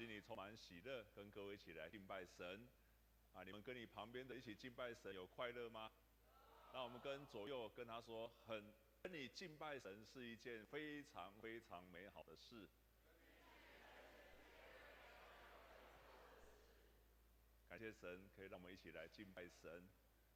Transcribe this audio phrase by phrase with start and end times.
[0.00, 2.66] 心里充满喜乐，跟各位一起来敬拜神。
[3.34, 5.92] 啊，你们跟你旁边的一起敬拜神，有快乐吗？
[6.72, 12.66] 那我们跟左右跟他说，很跟你敬拜神是一件非常非常美好的事。
[17.68, 19.86] 感谢神，可以让我们一起来敬拜神。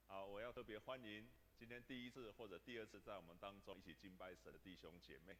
[0.09, 1.27] 啊，我要特别欢迎
[1.57, 5.35] 今天第一次或者第二次在我们当中一起敬拜神的弟兄姐妹。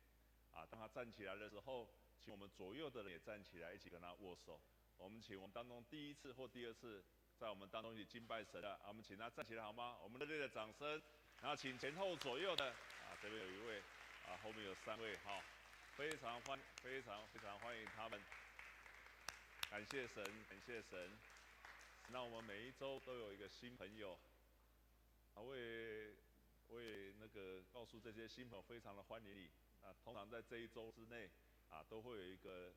[0.51, 1.87] 啊，当他站起来的时候，
[2.25, 4.59] 请我们左右的人也站起来，一起跟他握手。
[4.97, 7.05] 我们请我们当中第一次或第二次
[7.39, 9.99] 在我们当中一起敬拜神的，啊，我们请他站起来好吗？
[10.03, 11.03] 我们热烈的掌声。
[11.43, 13.79] 然后请前后左右的，啊，这边有一位，
[14.27, 15.43] 啊，后面有三位，好，
[15.97, 18.19] 非常欢，非常非常欢迎他们。
[19.69, 21.11] 感谢神，感谢神。
[22.09, 24.17] 那我们每一周都有一个新朋友，
[25.35, 26.15] 啊，我也
[26.69, 29.51] 我也那个告诉这些新朋友，非常的欢迎你。
[29.83, 31.29] 啊，通常在这一周之内，
[31.75, 32.73] 啊，都会有一个，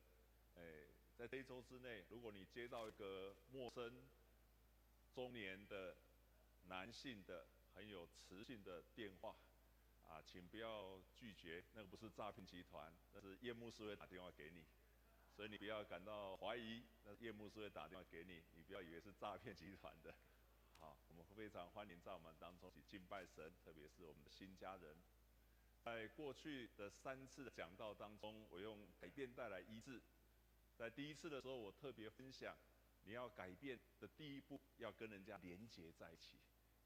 [0.56, 4.02] 诶，在这一周之内，如果你接到一个陌生
[5.14, 5.96] 中年的
[6.66, 9.36] 男性的很有磁性的电话，
[10.08, 14.64] 啊，请不要拒绝，那个不是诈骗集团，那是叶牧师会打电话给你。
[15.36, 20.12] 所以你不要感到怀疑，那叶牧师会打电话给你，你不要以为是诈骗集团的。
[20.80, 24.96] 好，我们非常欢迎在我们当中去敬拜神，特别是我们的新家人。
[25.84, 30.02] 在过去的三次的讲道当中，我用改变带来医治。
[30.76, 32.56] 在第一次的时候，我特别分享，
[33.04, 36.38] 你要改变的第一步，要跟人家连结在一起，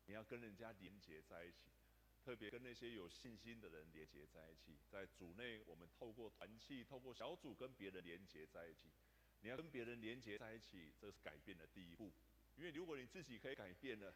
[0.07, 1.71] 你要跟人家连结在一起。
[2.25, 8.93] 特别跟那些有信心的人连接在一起，在组内，我们透过团契、透过小组跟别人连接在一起。
[9.41, 12.13] 你要跟别人连接在一起，这是改变的第一步。
[12.55, 14.15] 因为如果你自己可以改变了，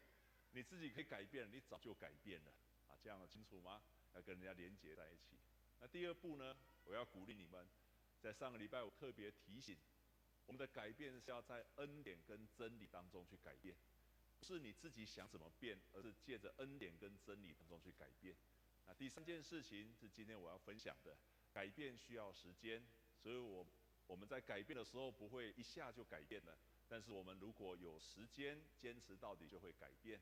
[0.51, 2.51] 你自己可以改变了，你早就改变了
[2.87, 2.95] 啊！
[3.03, 3.83] 这样清楚吗？
[4.17, 5.37] 要跟人家连接在一起。
[5.79, 6.55] 那第二步呢？
[6.85, 7.67] 我要鼓励你们，
[8.19, 9.77] 在上个礼拜我特别提醒，
[10.45, 13.75] 我们的改变是要在恩典跟真理当中去改变。
[14.39, 18.35] 不是你自己想怎么变，而是借着恩典跟真理当中去改变。
[18.85, 21.17] 那第三件事情是今天我要分享的，
[21.51, 22.81] 改变需要时间，
[23.21, 23.67] 所以我
[24.07, 30.21] 我们在改变的时候不会一下就改变了，但是我们如果有时间坚持到底，就会改变。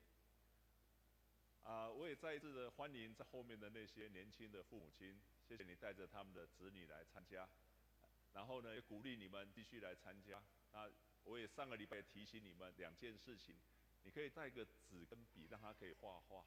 [1.66, 7.50] 啊，我也再一次的欢迎在后面的那些年轻的父母亲，谢谢你带着他们的子女来参加，
[8.34, 10.44] 然后呢也鼓励你们继续来参加。
[10.72, 10.88] 那
[11.24, 13.60] 我也上个礼拜提醒你们两件事情。
[14.04, 16.46] 你可以带个纸跟笔，让他可以画画，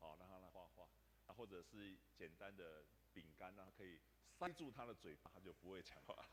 [0.00, 0.88] 好，让他来画画，
[1.28, 4.00] 啊，或者是简单的饼干，让他可以
[4.36, 6.28] 塞住他的嘴巴，他就不会讲话。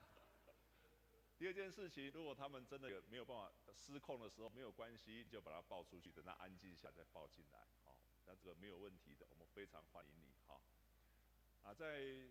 [1.37, 10.61] 第二件事情，如果他们真的有没有办法失控的时候，没有关系，就把他抱出去，等他安静一下再抱进来，好，那这个没有问题的，我们非常欢迎你，好。
[11.63, 12.27] 啊，在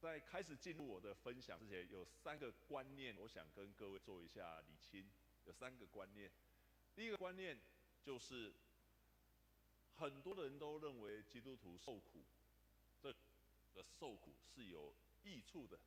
[0.00, 5.10] 在开始进入我的分享之前，有三个观念，我想跟各位做一下理清，
[5.44, 6.30] 有三个观念。
[6.94, 7.58] 第一个观念
[8.02, 8.52] 就是，
[9.96, 12.24] 很多人都认为基督徒受苦，
[13.00, 13.12] 这
[13.74, 15.78] 个受苦是有益处的，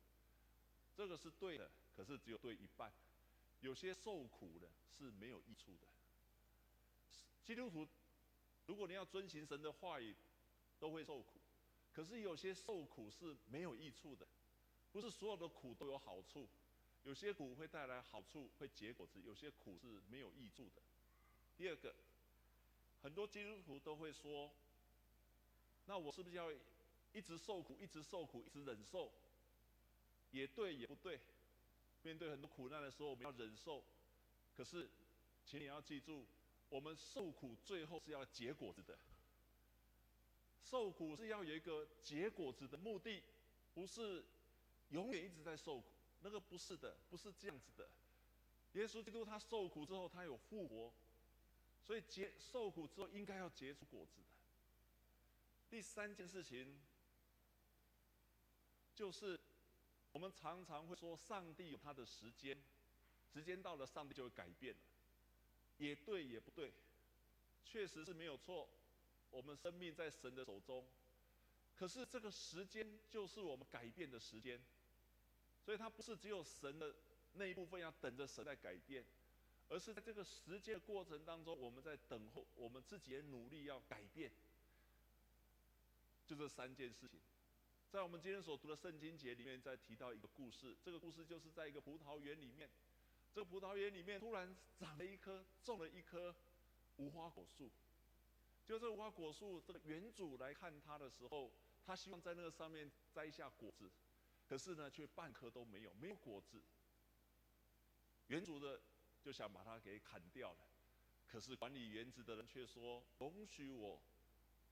[0.94, 2.92] 这个是对的，可是只有对一半。
[3.60, 5.86] 有些受苦的是没有益处的。
[7.44, 7.86] 基督徒，
[8.72, 10.16] 如果你要遵行神的话语，
[10.80, 11.38] 都会受苦，
[11.92, 14.26] 可是有些受苦是没有益处的，
[14.90, 16.48] 不是所有的苦都有好处，
[17.04, 20.80] 有些苦会带来好处，会结果子，有些苦是没有益处的。
[21.54, 21.94] 第二个，
[23.02, 24.50] 很多基督徒都会说
[25.84, 26.50] ：“那我是不是要
[27.12, 29.12] 一直受苦，一直受苦，一直忍受？”
[30.32, 31.20] 也对，也不对。
[32.04, 33.84] 面对很多苦难的时候，我们要忍受。
[34.56, 34.88] 可是，
[35.44, 36.24] 请你要记住，
[36.72, 38.98] 我们受苦最后是要结果子的。
[40.62, 43.22] 受苦是要有一个结果子的目的，
[43.74, 44.24] 不是
[44.88, 45.92] 永远一直在受苦。
[46.22, 47.90] 那个不是的，不是这样子的。
[48.72, 50.90] 耶稣基督他受苦之后，他有复活。
[51.82, 54.28] 所以结受苦之后，应该要结出果子的。
[55.68, 56.80] 第三件事情，
[58.94, 59.38] 就是
[60.12, 62.56] 我们常常会说，上帝有他的时间，
[63.30, 64.80] 时间到了，上帝就会改变了。
[65.78, 66.72] 也对，也不对，
[67.64, 68.68] 确实是没有错。
[69.30, 70.86] 我们生命在神的手中，
[71.74, 74.60] 可是这个时间就是我们改变的时间，
[75.64, 76.94] 所以它不是只有神的
[77.34, 79.04] 那一部分要等着神来改变。
[79.68, 84.30] 而是在这个时间的过程当中，我们在等候，我们自己的努力要改变。
[86.26, 87.18] 就这三件事情，
[87.90, 90.76] 在我们今天所读的圣经节里面，在提到一个故事。
[90.84, 92.68] 这个故事就是在一个葡萄园里面，
[93.34, 96.34] 这个葡萄园里面突然长了一棵，种了一棵
[96.96, 97.70] 无花果树。
[98.66, 101.50] 就这无花果树，这个园主来看它的时候，
[101.84, 103.90] 他希望在那个上面摘下果子，
[104.46, 106.62] 可是呢，却半颗都没有，没有果子。
[108.28, 108.80] 园主的
[109.20, 110.58] 就想把它给砍掉了，
[111.26, 114.00] 可是管理园子的人却说：“容许我，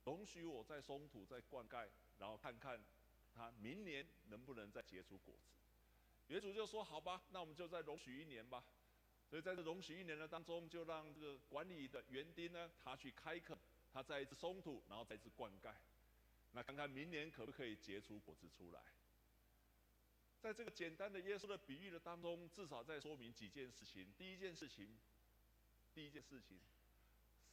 [0.04, 2.82] 容许我在松土、再灌溉，然后看看
[3.34, 5.50] 它明年能不能再结出果子。”
[6.30, 8.64] 园主就说：“好吧，那我们就再容许一年吧。”
[9.28, 13.58] 所以在这容许一年的当中，就让这个管理的园丁呢，他去开垦，
[13.92, 15.74] 他再一次松土，然后再一次灌溉，
[16.52, 18.80] 那看看明年可不可以结出果子出来。
[20.40, 24.12] 在这个简单的耶稣的比喻的当中，至少在说明几件事情。
[24.16, 24.96] 第一件事情，
[25.94, 26.58] 第一件事情，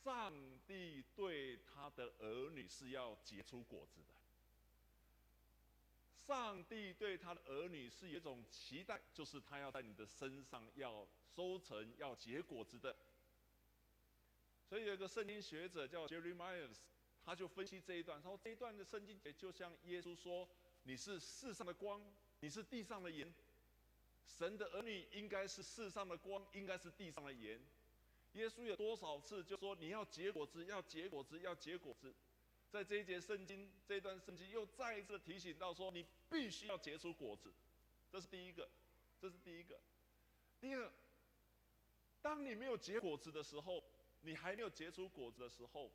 [0.03, 0.33] 上
[0.67, 4.16] 帝对他的儿女是要结出果子的。
[6.27, 12.93] 上帝对他的儿女是有一种期待，就是他要在你的身上要收成、要结果子的。
[14.67, 16.79] 所以有一个圣经学者叫 Jerry Myers，
[17.23, 20.47] 他就分析这一段，他说这一段的圣经节就像耶稣说
[20.83, 22.01] ：“你是世上的光。”
[22.39, 23.33] 你是地上的盐，
[24.27, 27.59] 神的儿女应该是世上的光，应该是地上的盐。
[28.33, 32.13] 耶稣有多少次就说你要结果子，要结果子，要结果子？
[32.69, 37.51] 在这一节圣经这一段圣经又再一次提醒到说，你必须要结出果子，
[38.11, 38.69] 这是第一个，
[39.19, 39.79] 这是第一个。
[40.59, 40.91] 第二，
[42.21, 43.83] 当你没有结果子的时候，
[44.21, 45.91] 你还没有结出果子的时候，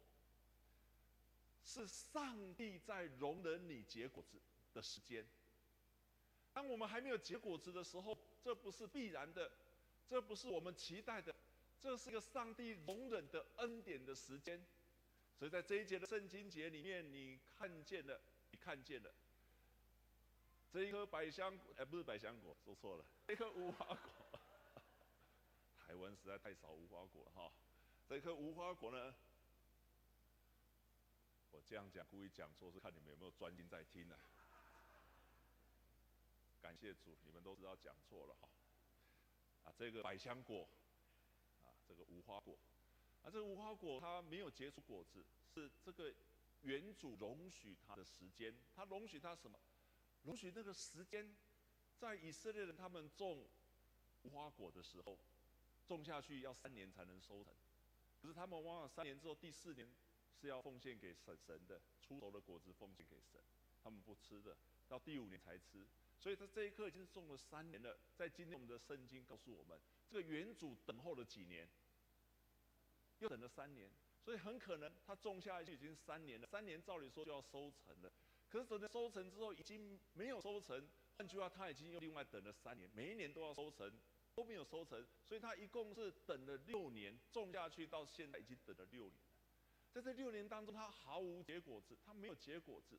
[1.64, 4.40] 是上帝在容忍你结果子
[4.72, 5.26] 的时间。
[6.54, 9.50] 当我们还没有结果子的时候，这不是必然的，
[10.06, 11.34] 这不是我们期待的，
[11.78, 14.64] 这是一个上帝容忍的恩典的时间。
[15.42, 18.20] 所以在这一节的圣经节里面，你看见了，
[18.52, 19.12] 你看见了
[20.72, 24.40] 这一颗百香，哎，不是百香果，说错了，这颗无花果。
[25.84, 27.52] 台湾实在太少无花果了哈，
[28.08, 29.12] 这颗无花果呢，
[31.50, 34.16] 我这样讲故意讲错，是看你们有没有专心在听呢、
[36.60, 38.48] 感谢主，你们都知道讲错了哈。
[39.64, 40.68] 啊，这个百香果，
[41.64, 42.56] 啊，这个无花果，
[43.22, 45.24] 啊，这个无花果它没有结出果子，
[45.54, 46.12] 是这个
[46.62, 49.58] 原主容许它的时间，他容许它什么？
[50.24, 51.34] 容许那个时间，
[51.98, 53.44] 在以色列人他们种
[54.22, 55.18] 无花果的时候，
[55.86, 57.52] 种下去要三年才能收成，
[58.20, 59.88] 可是他们往往三年之后，第四年
[60.40, 63.40] 是要奉献给神神的，出熟的果子奉献给神，
[63.82, 64.56] 他们不吃的，
[64.88, 65.86] 到第五年才吃。
[66.18, 71.68] 所以他这一刻已经种了三年了，在今天我们的圣经告诉我们，这个原主等候了几年，
[73.22, 73.88] 又等了三年，
[74.20, 78.12] 所以很可能他种下去已经三年了，三年照理说就要收成了，
[78.48, 83.88] 可是等到收成之后已经没有收成，换句话他已经又另外等了三年，每一年都要收成，
[84.34, 92.98] 都没有收成，所以他一共是等了六年，种下去到现在已经等了六年了，在这六年当中他毫无结果子，他没有结果子。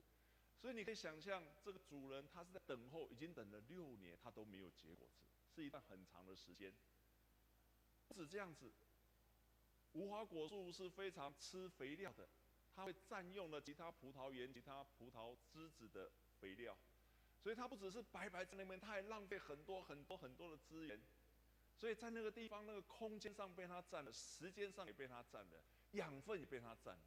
[0.55, 6.73] 所以你可以想象，这个主人他是在等候，已经等了六年，他都没有结果子，是一段很长的时间。
[8.07, 8.71] 不止这样子，
[9.93, 12.27] 无花果树是非常吃肥料的，
[12.75, 16.77] 它会占用了其他葡萄园、其他葡萄枝子的肥料，
[17.41, 20.99] 所以它不只是白白在那边，它还浪费很多很多很多的资源。
[21.75, 27.01] 所以在那个地方，那个空间上被它占了，时间上也被它占了，养分也被它占了。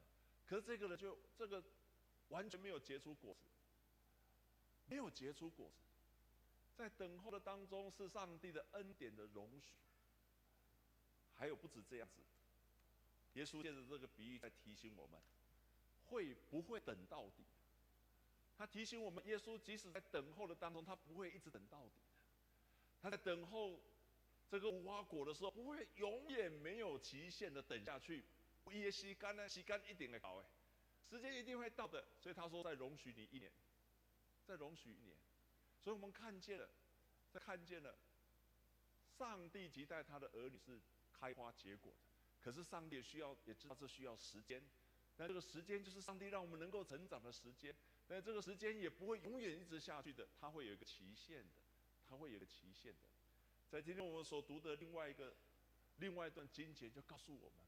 [0.46, 1.62] 可是这个呢，就这个。
[2.30, 3.48] 完全没有结出果子，
[4.86, 5.84] 没有结出果子，
[6.74, 9.76] 在等候的当中是上帝的恩典的容许，
[11.36, 12.20] 还有不止这样子，
[13.36, 15.20] 耶稣借着这个比喻在提醒我们，
[16.06, 17.44] 会不会等到底？
[18.58, 22.00] 他提醒我们，耶稣即使在等候的当中，他不会一直等到底，
[23.02, 23.78] 他在等候
[24.50, 28.24] 这个无花果的时候，不会永远没有期限的等下去，
[28.72, 29.46] 耶西干呢？
[29.46, 30.44] 吸干一点的，好哎。
[31.08, 33.52] 时间一定会到的，所以他说再容许你一年，
[34.44, 35.16] 再容许一年，
[35.84, 36.68] 所以我们看见了，
[37.34, 37.94] 看见了，
[39.18, 40.80] 上帝期待他的儿女是
[41.12, 42.15] 开花结果的，
[42.46, 44.62] 可是上帝需要也知道这需要时间，
[45.16, 47.74] 那这个时间就是上帝让我们能够成长的时间，
[48.06, 51.60] 但这个时间也不会永远一直下去的，它会有一个期限的，
[52.06, 53.08] 它会有一个期限的，
[53.68, 55.34] 在今天我们所读的另外一个
[55.96, 57.58] 另外一段经节就告诉我们，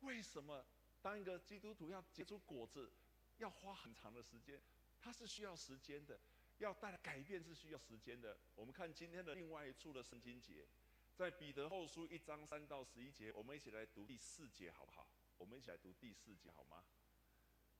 [0.00, 0.66] 为什么？
[1.00, 2.90] 当一个基督徒要结出果子，
[3.36, 4.60] 要花很长的时间，
[4.98, 6.18] 它是需要时间的，
[6.58, 8.36] 要带来改变是需要时间的。
[8.56, 10.66] 我们看今天的另外一处的圣经节，
[11.16, 15.06] 在彼得后书一章三到十一节，我们一起来读第四节好不好？
[15.38, 16.84] 我们一起来读第四节好吗？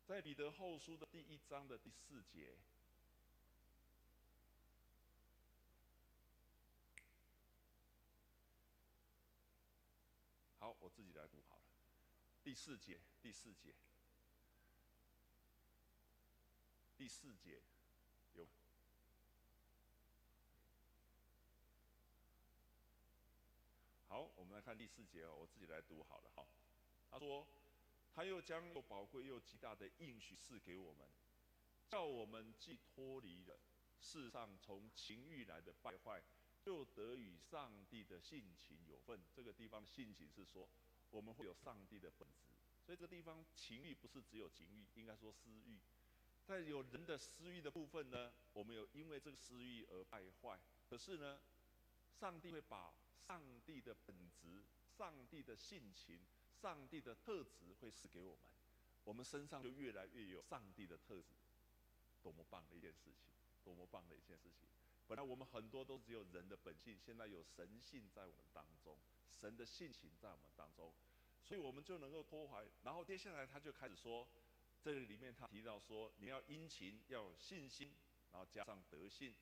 [0.06, 2.56] 在彼得后书的第一章的第四节，
[10.58, 11.62] 好，我自己来读好了。
[12.42, 13.74] 第四节，第四节，
[16.96, 17.60] 第四节，
[18.34, 18.46] 有。
[24.14, 26.46] 好我们来看第四节哦，我自己来读好了哈。
[27.10, 27.44] 他说，
[28.14, 31.04] 他又将又宝贵又极大的应许赐给我们，
[31.88, 33.58] 叫我们既脱离了
[33.98, 36.22] 世上从情欲来的败坏，
[36.62, 39.20] 就得与上帝的性情有份。
[39.34, 40.68] 这个地方性情是说，
[41.10, 42.54] 我们会有上帝的本质。
[42.86, 45.80] 所以这个地方情欲不是只有情欲，应该说私欲。
[46.44, 50.60] 在有人的私欲的部分呢，我们有因为这个私欲而败坏。
[50.88, 51.40] 可是呢，
[52.12, 52.94] 上帝会把
[53.26, 54.62] 上帝的本质、
[54.96, 56.20] 上帝的性情、
[56.60, 58.50] 上帝的特质会赐给我们，
[59.04, 61.34] 我们身上就越来越有上帝的特质。
[62.22, 63.28] 多么棒的一件事情！
[63.62, 64.68] 多么棒的一件事情！
[65.06, 68.98] 本来我们很多都只有人的本性，现在有神性在我们当中，
[69.40, 70.94] 神的性情在我们当中，
[71.42, 72.66] 所以我们就能够脱怀。
[72.82, 74.28] 然后接下来他就开始说。
[74.82, 77.90] 这里面他提到说，你要殷勤，要有信心，
[78.32, 79.34] 然后加上德性，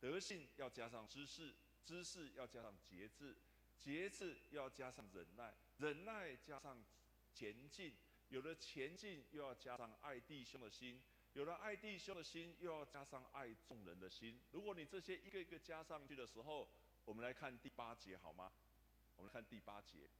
[0.00, 1.54] 德性要加上知识，
[1.84, 3.36] 知识要加上节制，
[3.78, 6.84] 节制要加上忍耐，忍耐加上
[7.32, 7.96] 前进，
[8.28, 14.40] 有了前进又要加上爱弟兄的心，有了爱弟兄的心又要加上爱众人的心。
[14.50, 16.68] 如果你这些一个一个加上去的时候，
[17.04, 18.52] 我们来看第八节好吗？
[19.16, 20.10] 我们看第八节。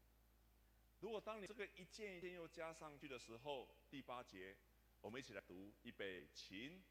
[1.01, 4.57] 如果当你这个一件一件又加上去的时候，第八节，
[5.01, 6.83] 我们一起来读，预备，请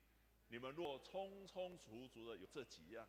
[0.50, 3.06] 你们若充充足足的有这几样，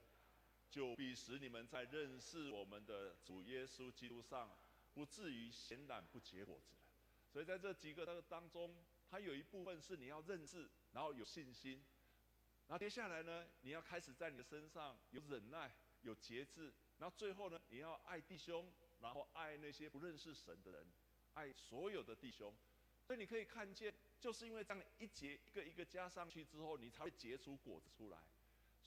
[0.70, 4.50] 就必使你们在认识我们的主耶稣基督上，
[4.94, 6.76] 不至于闲懒不结果子。
[7.32, 8.74] 所以在这几个当中，
[9.10, 11.82] 它有一部分是你要认识，然后有信心，
[12.66, 15.72] 然后接下来呢，你要开始在你的身上有忍耐、
[16.02, 18.70] 有节制，然后最后呢，你要爱弟兄。
[19.00, 20.84] 然后爱那些不认识神的人，
[21.34, 22.52] 爱所有的弟兄，
[23.06, 28.18] 所以你可以看见，就是因为这样一节一个一个加上去之后，你才会结出果子出来。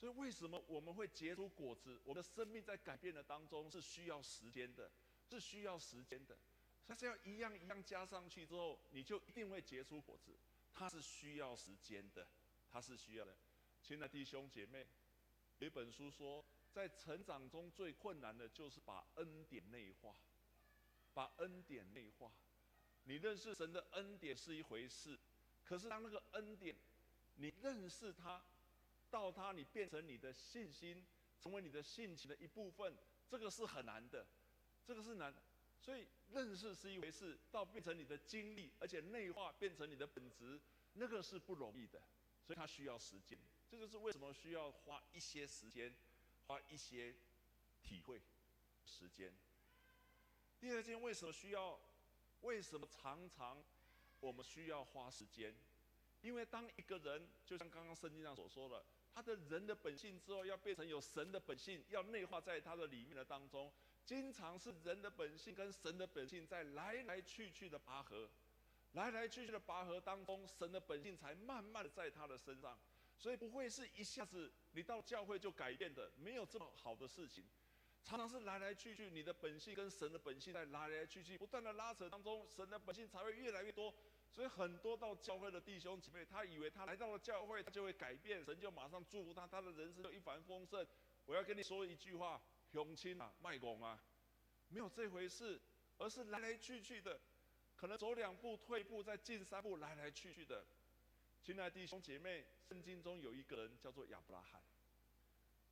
[0.02, 2.00] 所以为什么我们会结出果子？
[2.02, 4.90] 我们的生命在改变的当中是需要时间的，
[5.30, 6.36] 是需要时间的。
[6.84, 10.36] 它是要一样一样加上去之后，你就一定会结出果子。
[10.72, 12.26] 它是需要时间的，
[12.68, 13.36] 它是需要的。
[13.80, 14.84] 亲爱的弟兄姐妹，
[15.60, 16.44] 有一本书说。
[16.72, 20.16] 在成长中最困难的就是把恩典内化，
[21.12, 22.32] 把恩典内化。
[23.04, 25.20] 你认识神的恩典是一回事，
[25.64, 26.74] 可是当那个恩典，
[27.34, 28.42] 你认识它，
[29.12, 31.06] 到它你变成你的信心，
[31.38, 32.96] 成为你的性情的一部分，
[33.28, 34.26] 这个是很难的，
[34.84, 35.32] 这个是难。
[35.78, 40.58] 所以认识是一回事，到变成你的经历，而且内化变成你的本质，
[40.94, 42.02] 那个是不容易的，
[42.42, 43.38] 所以它需要时间。
[43.70, 45.94] 这就是为什么需要花一些时间。
[46.48, 47.14] 花一些
[47.84, 48.20] 体会
[48.84, 49.32] 时间。
[50.58, 51.80] 第二件，为什么需要？
[52.40, 53.62] 为什么常常
[54.18, 55.54] 我们需要花时间？
[56.20, 63.70] 因为当一个人，就像刚刚圣经上所说的，他的人的本性之后要变成有神的本性，要内化在他的里面的当中，
[64.04, 68.30] 经常是人的本性跟神的本性在来来去去的拔河，
[68.92, 72.78] 来来去去的拔河当中，神的本性才慢慢的在他的身上。
[73.18, 77.44] 所以不会是一下子你到教会就改变的，没有这么好的事情，
[78.02, 83.94] 常常是来来去去，你的本性跟神的本性在来来去去不断的拉扯当中，神的本性才会越来越多。
[84.32, 90.86] 所以很多到教会的弟兄姐妹，他以为他来到了教会，他就会改变，神就马上祝福他，他的人生就一帆风顺。
[91.26, 94.02] 我要跟你说一句话，雄亲啊，卖拱啊，
[94.68, 95.60] 没有这回事，
[95.98, 97.20] 而是来来去去的，
[97.76, 100.64] 可能走两步退步，再进三步，来来去去的。
[101.42, 104.62] 亲爱的弟兄姐妹，圣经中有一个人叫做亚伯拉罕。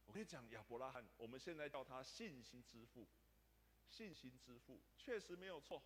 [0.04, 3.06] 我跟你讲，亚伯拉罕，我们现在叫他信心之父。
[3.88, 5.82] 信心之父确实没有错。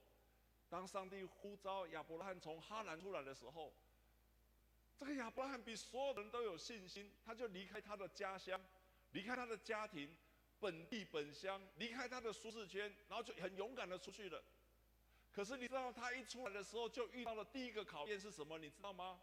[0.69, 3.73] 当上帝呼召亚伯拉罕从哈兰出来的时候，
[4.99, 8.61] 这个亚伯拉罕比所有人都有信心，他就离开他的家乡，
[9.13, 10.17] 离开他的家庭、
[10.61, 14.43] 本地本乡，离开他的舒适圈，然后就很勇敢的出去了。
[15.33, 18.59] 可是你知道，他一出来的时候，就遇到了第一个考验是什么？
[18.59, 19.21] 你知道吗？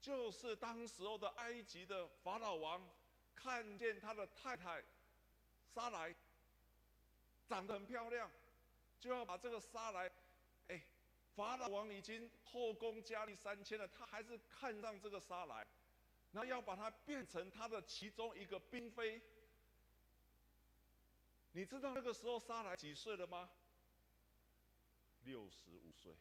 [0.00, 2.88] 就是当时候的埃及的法老王，
[3.34, 4.82] 看见他的太太
[5.74, 6.14] 莎莱
[7.46, 8.30] 长得很漂亮，
[9.00, 10.10] 就要把这个莎莱，
[11.34, 15.66] 法老王已经后宫佳丽三千了，他还是看上这个撒莱，
[16.32, 19.22] 然后要把它变成他的其中一个嫔妃。
[21.52, 23.50] 你知道那个时候撒莱几岁了吗？
[25.24, 26.14] 六十五岁。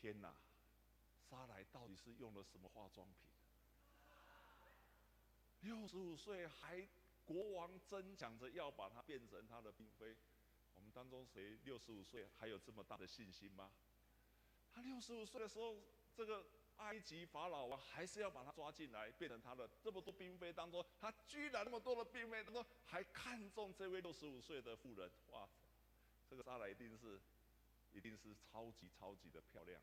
[0.00, 0.34] 天哪！
[1.28, 3.30] 撒莱到底是用了什么化妆品？
[5.60, 6.88] 六十五岁还
[7.24, 10.16] 国王真讲着要把她变成他的嫔妃。
[11.00, 13.70] 当中谁六十五岁还有这么大的信心吗？
[14.70, 15.74] 他六十五岁的时候，
[16.14, 16.44] 这个
[16.76, 25.48] 埃及法老王还是要把他抓进来，变成他的这么多嫔妃当中，他居然那么多的嫔妃当中还看中这位六十五岁的妇人，哇！
[26.28, 27.18] 这个莎莱一定是，
[27.92, 29.80] 一定是超级超级的漂亮。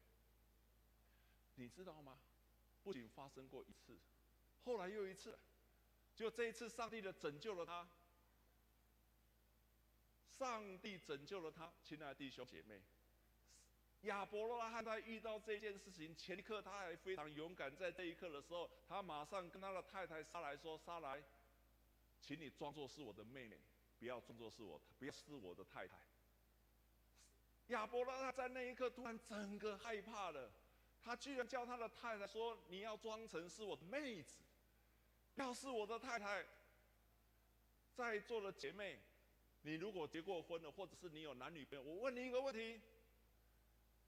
[1.56, 2.20] 你知道吗？
[2.84, 3.98] 不仅发生过一次，
[4.64, 5.36] 后来又一次，
[6.16, 7.90] 就这一次，上帝的拯救了他。
[10.38, 12.79] 上帝拯救了他，亲爱的弟兄姐妹。
[14.01, 17.75] 亚伯拉罕在遇到这件事情前一刻，他还非常勇敢。
[17.75, 21.24] 在这一刻的时候，他马上跟他的太太莎莱说：“莎莱，
[22.22, 23.58] 请你装作是我的妹妹，
[23.98, 25.98] 不要装作是我，不要是我的太太。”
[27.70, 30.51] 亚伯拉罕在那一刻突然整个害怕了，
[31.01, 34.44] 他居然叫他的太太说：“你要装成是我的妹子，
[35.34, 36.46] 要是我的太太。”
[37.98, 39.00] 在座的姐妹，
[39.62, 42.80] 你如果结过婚了，或者是你有男女朋友，我问你一个问题。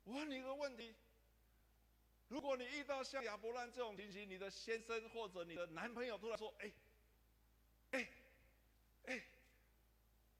[0.05, 0.95] 我问你一个问题：
[2.29, 6.71] 如果你遇到像亚伯兰这种情形，你的先生或者你的男朋友突然说：“哎，
[7.91, 8.09] 哎，
[9.03, 9.23] 哎，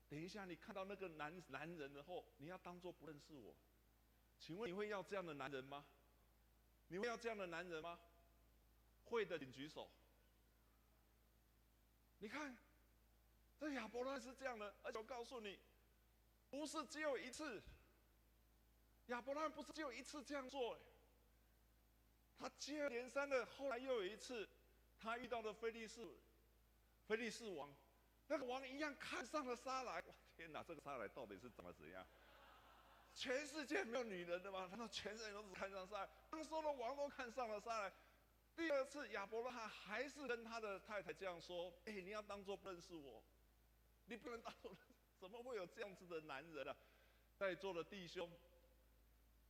[0.09, 3.53] 等一下，你看到那个男男人的后，你要当做不认识我。”
[4.39, 5.85] 请问你会要这样的男人吗？
[6.87, 7.99] 你会要这样的男人吗？
[9.05, 9.89] 会的，请举手。
[12.19, 12.57] 你看，
[13.59, 15.59] 这亚伯拉罕是这样的，而且我告诉你，
[16.49, 17.61] 不是只有一次。
[19.07, 20.79] 亚伯拉罕不是只有一次这样做，
[22.37, 24.47] 他接二连三的，后来又有一次，
[24.97, 26.07] 他遇到了菲利士，
[27.07, 27.75] 菲利士王，
[28.27, 29.99] 那个王一样看上了莎莱。
[30.01, 32.05] 哇，天哪，这个莎莱到底是怎么怎样？
[33.13, 34.67] 全世界没有女人的吗？
[34.69, 36.09] 难道全世界都只看上莎莱？
[36.29, 37.91] 当时的王都看上了莎莱。
[38.55, 43.23] 第二次，亚伯拉罕还是跟他的太太这样说：“哎，你要当做不认识我，
[44.09, 44.75] 你不能打我，
[45.19, 46.75] 怎么会有这样子的男人啊？”
[47.37, 48.29] 在座的弟兄。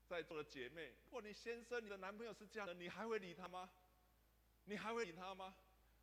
[0.09, 3.69] 在座的姐妹，如果你先生、你的男朋友是这样的，你还会理他吗？
[4.65, 5.55] 你还会理他吗？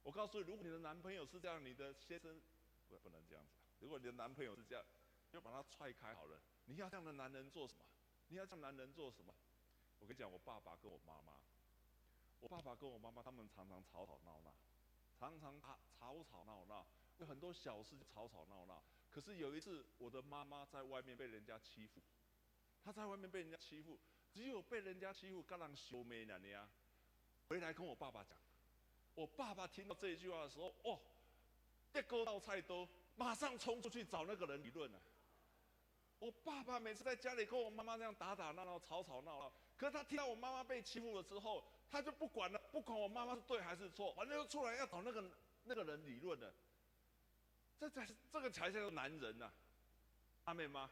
[0.05, 2.41] 我告诉你，如果你的男朋友是这样，你的先生
[2.89, 3.59] 不不能这样子。
[3.81, 4.85] 如果你的男朋友是这样，
[5.29, 6.41] 就把他踹开好了。
[6.67, 7.85] 你要这样的男人做什么？
[8.29, 9.35] 你要这样男人做什么？
[9.99, 11.33] 我跟你讲，我爸爸跟我妈妈，
[12.39, 14.55] 我爸爸跟我妈妈，他们常常吵吵闹闹，
[15.19, 16.87] 常常吵吵闹闹，
[17.19, 18.83] 有很多小事吵吵闹闹。
[19.11, 22.01] 可是有一次，我的妈妈在外面被人家欺负。
[22.85, 23.99] 她在外面被人家欺负，
[24.31, 26.69] 只有被人家欺负，刚让修眉呢你啊，
[27.49, 28.37] 回来跟我爸爸讲，
[29.15, 31.01] 我爸爸听到这一句话的时候，哦，
[31.95, 35.01] 一锅倒菜都马上冲出去找那个人理论了。
[36.19, 45.31] 我爸爸每次在家里跟我妈妈这样打打闹闹、吵吵闹闹，可是他听到我妈妈被欺负了之后，他就不管了，不管我妈妈是对还是错，反正就出来要找那个
[45.65, 46.55] 那个人理论了。
[47.79, 49.53] 这才是这个才叫做男人呐、
[50.45, 50.91] 阿妹吗？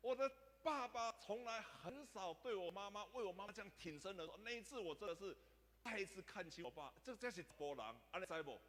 [0.00, 0.30] 我的。
[0.64, 4.36] 爸爸从来很少对我妈妈为我妈妈这样挺身而出。
[4.44, 5.36] 那一次我真的是
[5.82, 8.60] 再一次看清我爸，这这是波浪，阿你知不？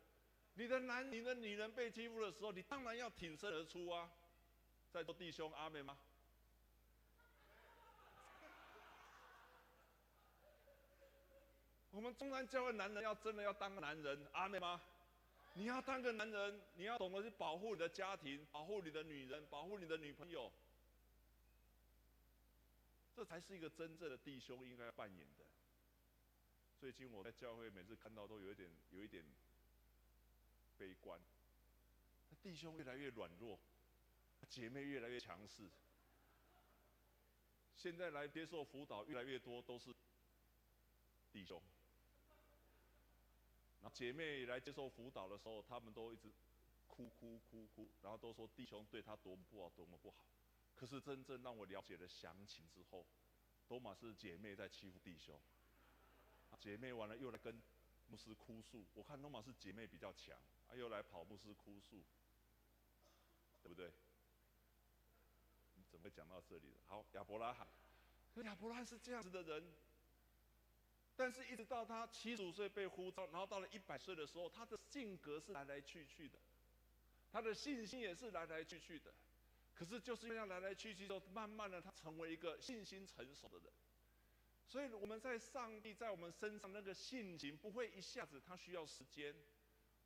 [0.55, 4.09] 你的男、你的女人被欺负的时候，你当然要挺身而出啊！
[4.91, 5.95] 在座弟兄阿妹吗？
[11.91, 14.81] 我们中山教会男人要真的要当个男人，阿妹吗？
[15.55, 20.51] 你要当个男人，你要懂得去保护你的家庭，保护你的女人，保护你的女朋友。
[23.15, 25.45] 这才是一个真正的弟兄应该扮演的。
[26.79, 29.23] 最近我在教会每次看到都有一点有一点
[30.77, 31.19] 悲观，
[32.41, 33.59] 弟兄越来越软弱，
[34.49, 35.69] 姐妹越来越强势。
[37.75, 39.93] 现在来接受辅导越来越多都是
[41.31, 41.61] 弟兄，
[43.83, 46.31] 那姐妹来接受辅导的时候，他们都一直
[46.87, 50.25] 哭哭哭哭，然后都说弟兄对他多么不好，多么不好。
[50.73, 53.05] 可是真正让我了解了详情之后，
[53.67, 55.39] 多玛是姐妹在欺负弟兄，
[56.57, 57.61] 姐妹完了又来跟
[58.07, 58.85] 牧师哭诉。
[58.93, 60.37] 我看多玛是姐妹比较强，
[60.69, 62.03] 啊，又来跑牧师哭诉，
[63.61, 63.91] 对不对？
[65.75, 66.79] 你怎么会讲到这里的？
[66.87, 67.67] 好，亚伯拉罕，
[68.43, 69.73] 亚伯拉罕是这样子的人，
[71.15, 76.39] 但是一直到他七十五岁被呼召，然后到了一百岁的时候，他的性格是来来去去的，
[77.31, 79.13] 他的信心也是来来去去的。
[79.75, 83.71] 可是就是这样来来去去之后，慢慢的他成为一个信心成熟的人。
[84.67, 89.35] 所以我们在上帝在我们身上那个性情不会一下子，他需要时间。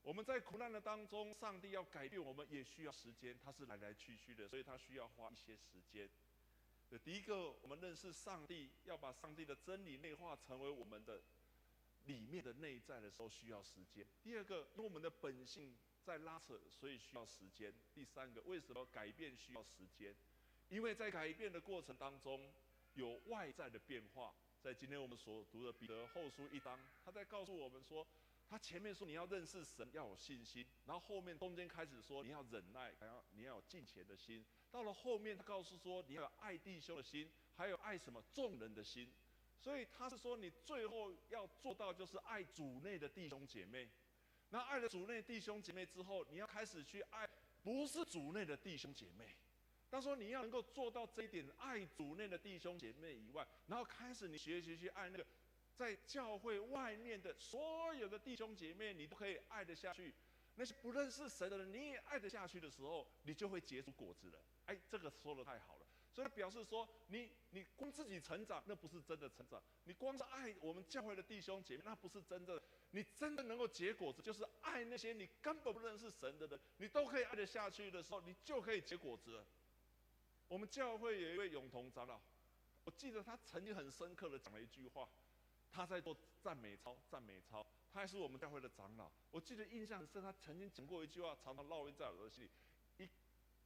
[0.01, 6.09] 我们在苦难的当中，上帝要改变我们也需要时间，他是来来去去的，所以他需要花一些时间。
[7.03, 11.21] 第一个，我们认识上帝，要把上帝的真理内化成为我们的
[12.05, 14.05] 里面的内在的时候，需要时间。
[14.21, 15.75] 第二个，因为我们的本性。
[16.07, 17.73] 在拉扯，所以需要时间。
[17.93, 20.15] 第三个，为什么改变需要时间？
[20.69, 22.49] 因为在改变的过程当中，
[22.93, 24.33] 有外在的变化。
[24.61, 28.07] 在今天我们所读的彼得后书一章，他在告诉我们说，
[28.49, 34.45] 他前面说你要认识神，要有信心，然后后面中间开始说你要忍耐，还要你要有敬虔的心。
[34.71, 39.11] 到了后面，他告诉说你要有爱弟兄的心，还有爱什么众人的心。
[39.59, 43.89] 所以他是说你最后要做到就是爱主内的弟兄姐妹。
[44.49, 47.27] 那爱了主内弟兄姐妹之后，你要开始去爱
[47.63, 49.35] 不是主内的弟兄姐妹。
[49.89, 55.25] 他说你要能够做到这一点，爱主内的弟兄姐妹以外，然后开始你学习去爱那个。
[55.77, 60.13] 在教会外面的所有的弟兄姐妹，你都可以爱得下去。
[60.55, 64.39] 那些不认识神的人，你也爱得下去的时候，你就会结出果子了。
[64.65, 65.85] 哎，这个说得太好了。
[66.11, 69.61] 所以表示说，你你光自己成长，那不是真的成长。
[69.83, 72.59] 你光是爱我们教会的弟兄姐妹，那不是真的。
[72.89, 79.45] 你真的能够结果子，就是爱那些你根本不认识神的人，你都可以爱得下去的时候，你就可以结果子了。
[80.47, 82.19] 我们教会有一位永同长老，
[82.83, 85.07] 我记得他曾经很深刻的讲了一句话。
[85.71, 87.65] 他在做赞美操，赞美操。
[87.91, 89.11] 他还是我们教会的长老。
[89.31, 92.49] 我记得印象很深，他曾经讲过一句话，常常烙印在我的心里。
[92.97, 93.09] 一，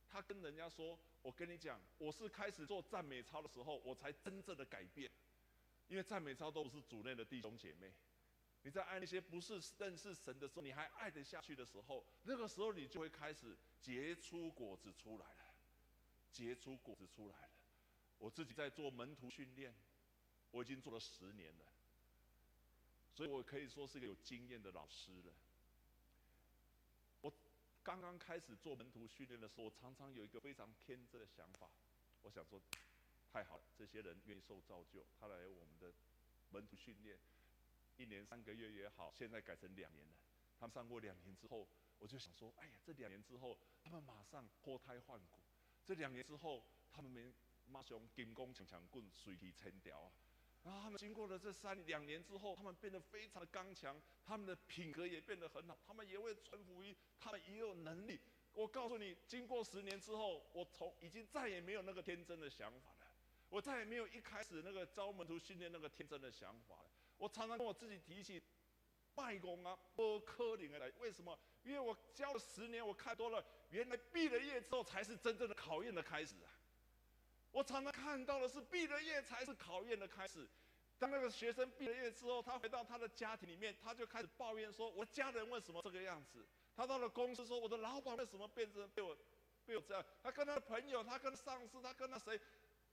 [0.08, 5.12] 他跟人家说：“我跟你讲，我是开始做赞美操的时候，我才真正的改变。
[5.88, 7.94] 因为赞美操都不是主内的弟兄姐妹。
[8.64, 15.54] 你在爱那些不是认识神的时候，你还爱得下去的时候，那个时候你就会开始结出果子出来了，
[16.32, 17.50] 结出果子出来了。
[18.18, 19.76] 我自己在做门徒训练，
[20.52, 21.66] 我已经做了十年了。”
[23.14, 25.34] 所以我可以说是一个有经验的老师了。
[27.22, 27.32] 我
[27.84, 31.70] 刚刚开始做门徒训练的时候，常常有一个非常天真的想法，
[32.22, 32.62] 我想说，
[33.32, 35.94] 太好了，这些人愿意受造就，他来我们的
[36.50, 37.18] 门徒训练，
[37.98, 40.14] 一年三个月也好，现在改成两年了。
[40.60, 41.68] 他们上过两年之后，
[42.00, 45.42] 我就想说，哎呀，这两年之后，他们马上脱胎换骨。
[45.86, 47.34] 这两年之后，他们没
[47.66, 50.12] 马上金光强强棍，水气成条啊。
[50.64, 58.20] 然后他们经过了这三两年之后，他们变得非常的刚强，他们的品格也变得很好，他们也会臣服于，他们也有能力。
[58.54, 63.08] 我告诉你，经过十年之后，我从已经再也没有那个天真的想法了，
[63.50, 66.92] 我再也没有一开始那个招门徒训练那个天真的想法了。
[67.18, 68.44] 我常常跟我自己提起，
[69.16, 71.40] 拜公啊，不可能的来，为什么？
[71.64, 76.52] 因为我教了十年，我看多了，原来毕了业之后才是真正的考验的开始啊。
[77.52, 80.48] 我常常看到的是，毕了业才是考验的开始。
[80.98, 89.18] 当那个学生毕了业之后，他回到他的家庭里面，他就开始抱怨说：“我家人为什么这个样子？”他到了公司说：“我的老板为什么变成被我
[89.66, 92.40] 被我这样？”他跟他的朋友，他跟上司，他跟那谁，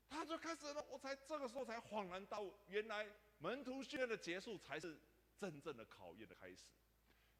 [0.08, 0.84] 他就开始了。
[0.88, 3.06] 我才这个时候才恍然大悟，原来
[3.38, 4.98] 门徒训练的结束才是
[5.38, 6.64] 真正的考验的开始。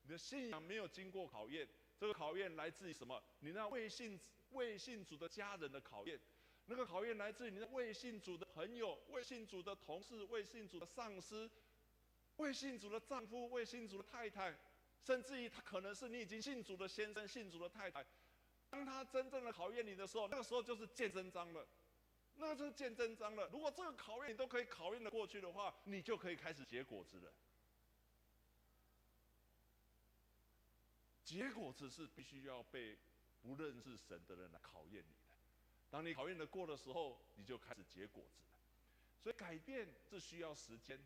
[0.03, 1.67] 你的信仰没有经过考验，
[1.99, 3.23] 这个考验来自于什么？
[3.41, 6.21] 你那未信未信主的家人的考验。
[6.71, 11.51] 那个考验来自于你的未信主的朋友、未信主的同事、未信主的上司、
[12.37, 14.55] 未信主的丈夫、未信主的太太，
[15.03, 18.05] 甚至于他可能是你已经信主的先生、信主的太太。
[18.69, 21.67] 当他真正的考验你的时候，那个时候就是见真章了，
[22.37, 23.49] 那个就是见真章了。
[23.51, 27.33] 如果这个考验你都可以考验的过去的话，你就可以开始结果子了。
[31.25, 32.99] 结果子是必须要被
[33.41, 35.28] 不认识神的人来考验你。
[35.91, 38.49] 当你考验的过的时候，你就开始结果子了。
[39.23, 40.99] 所以改变是需要时间，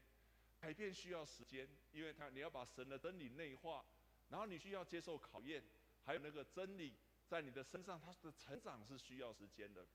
[0.61, 3.85] 改变需要时间，因为他你要把神的真理内化，
[4.29, 5.63] 然后你需要接受考验，
[6.05, 6.95] 还有那个真理
[7.29, 9.87] 在你的身上，它的成长是需要时间的。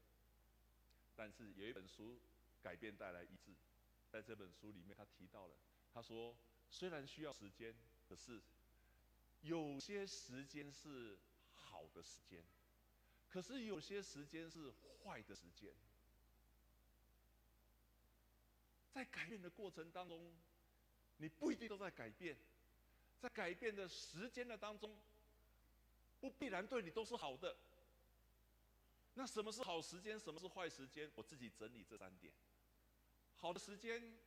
[1.16, 2.16] 但是有一本书
[2.64, 3.52] 《改变带来医治》，
[4.10, 5.56] 在这本书里面他提到了，
[5.94, 6.36] 他说
[6.70, 7.76] 虽然需要时间，
[8.08, 8.42] 可是
[9.42, 11.18] 有些时间是
[11.54, 12.44] 好的时间。
[13.30, 14.72] 可是有些时间是
[15.04, 15.72] 坏的时间，
[18.92, 20.34] 在改变的过程当中，
[21.18, 22.38] 你不一定都在改变，
[23.20, 24.98] 在改变的时间的当中，
[26.20, 27.56] 不必然对你都是好的。
[29.14, 30.20] 那什么是好时间？
[30.20, 31.12] 什么是坏时间？
[31.16, 32.34] 我自己整理这三点。
[33.36, 34.18] 好的时间，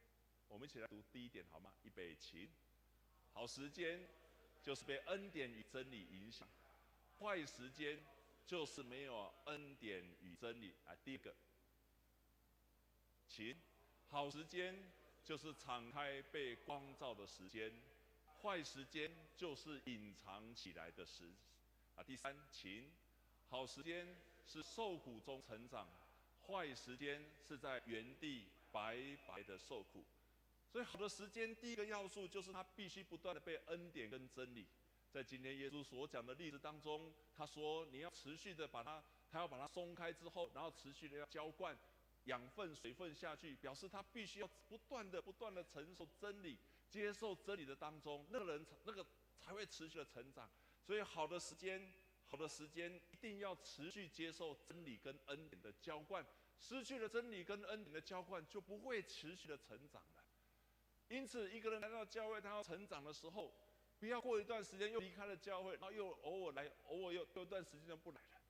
[0.48, 1.72] 我们一起来读第一点好吗？
[1.82, 2.50] 预备起。
[3.32, 4.08] 好时间
[4.62, 6.48] 就是被恩典与真理影响，
[7.18, 7.98] 坏时间。
[8.50, 10.90] 就是没有恩典与真理啊！
[11.04, 11.32] 第一个，
[13.28, 13.56] 请
[14.08, 14.90] 好时间
[15.22, 17.72] 就是敞开被光照的时间，
[18.42, 21.30] 坏时间就是隐藏起来的时
[21.94, 22.02] 啊。
[22.02, 22.90] 第三，请
[23.48, 25.88] 好时间是受苦中成长，
[26.48, 30.04] 坏时间是在原地白白的受苦。
[30.72, 34.66] 所以，好的时间第一个要素就是它必须不断的被恩典跟真理。
[35.10, 41.76] 在今天耶稣所讲的例子当中，他说：“你要持续的把它，他要把它松开之后，然后持续的要浇灌
[42.24, 46.56] 养分、水分下去，表示他必须要不断的、不断的承受真理
[46.88, 49.04] 接受真理的当中，那个人才那个
[49.40, 50.48] 才会持续的成长。
[50.80, 51.92] 所以好的时间，
[52.28, 56.24] 好的时间一定要持续接受真理跟恩典的浇灌。
[56.56, 60.24] 失去了真理跟恩典的浇灌，就不会持续的成长了。
[61.08, 63.52] 因此，一个人来到教会，他要成长的时候，
[64.00, 68.40] 不要过一段时间又离开了教会，然后又偶尔来，偶尔又过一段时间又不来了。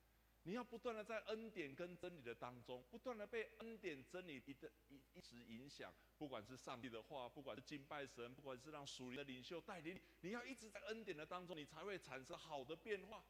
[0.45, 13.23] 你要不断的在恩典跟真理的当中，不断的被恩典真理一的一一直影响，不管是上帝的话，不管是敬拜神，不管是让属灵的领袖带领你，你要一直在恩典的当中，你才会产生好的变化。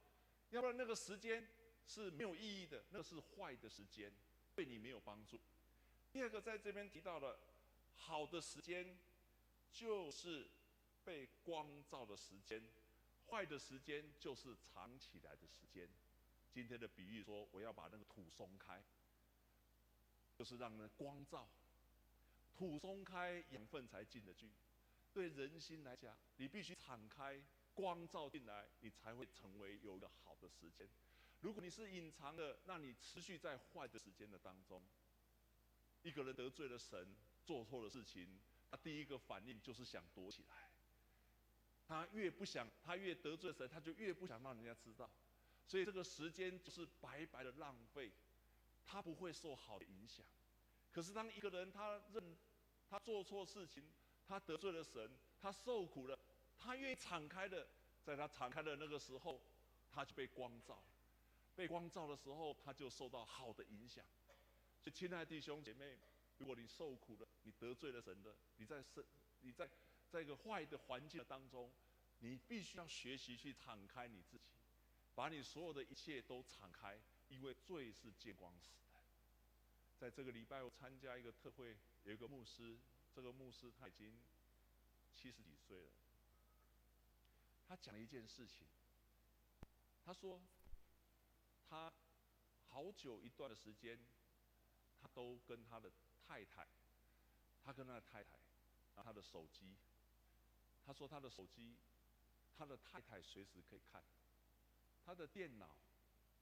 [0.50, 1.48] 要不然那个时间
[1.84, 4.12] 是没有意义的，那是坏的时间，
[4.54, 5.40] 对你没有帮助。
[6.12, 7.40] 第二个在这边提到的，
[7.94, 8.96] 好的时间
[9.72, 10.48] 就是
[11.04, 12.62] 被光照的时间，
[13.26, 15.88] 坏的时间就是藏起来的时间。
[16.52, 18.82] 今天的比喻说，我要把那个土松开，
[20.36, 21.48] 就是让那光照。
[22.54, 24.50] 土松开，养分才进得去。
[25.12, 30.88] 对人心来讲，你必须敞开，光照进来，你才会成为有一个好的时间。
[31.40, 34.82] 如果你是隐藏的，那你持续在坏的时间的当中。
[36.02, 40.69] 一个人得罪了神，做错了事情，他第一个反应就是想躲起来。
[41.90, 45.10] 他越不想，他越得罪神，他就越不想让人家知道。
[45.66, 48.12] 所以这个时间就是白白的浪费，
[48.84, 50.24] 他不会受好的影响。
[50.92, 52.36] 可是当一个人他认
[52.88, 53.82] 他做错事情，
[54.24, 56.16] 他得罪了神，他受苦了，
[56.56, 57.66] 他愿意敞开的，
[58.04, 59.42] 在他敞开的那个时候，
[59.90, 60.80] 他就被光照，
[61.56, 64.04] 被光照的时候，他就受到好的影响。
[64.80, 65.98] 所以亲爱的弟兄姐妹，
[66.38, 69.04] 如果你受苦了，你得罪了神的，你在生
[69.40, 69.68] 你在
[70.10, 71.72] 在一个坏的环境当中，
[72.18, 74.50] 你必须要学习去敞开你自己。
[75.14, 79.00] 把你所有的一切都敞开，因为罪是见光死的。
[79.98, 82.78] 在这个礼拜，我参加一个特会，有一个牧师，
[83.14, 84.18] 这个牧师他已经
[85.12, 85.90] 七十几岁了。
[87.68, 88.66] 他讲一件事情，
[90.04, 90.40] 他说
[91.68, 91.92] 他
[92.68, 93.98] 好久一段的时间，
[95.00, 95.92] 他都跟他的
[96.26, 96.66] 太太，
[97.62, 98.38] 他跟他的太太，
[98.94, 99.76] 他的手机，
[100.90, 101.76] 他说他的手机，
[102.58, 104.02] 他的太太随时可以看。
[105.04, 105.76] 他的电脑